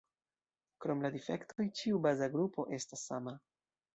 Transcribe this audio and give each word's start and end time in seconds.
Krom 0.85 1.03
la 1.07 1.11
difektoj, 1.15 1.67
ĉiu 1.81 2.01
baza 2.07 2.31
grupo 2.39 2.67
estas 2.81 3.07
sama. 3.13 3.37